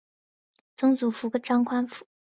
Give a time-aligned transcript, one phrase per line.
[0.73, 2.05] 曾祖父张宽甫。